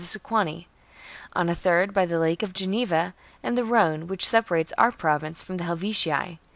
[0.01, 0.03] c.
[0.03, 0.65] the Sequani;
[1.33, 3.13] on a third by the Lake of Geneva
[3.43, 6.39] and the Rhone, which separates our Province from the Helvetii.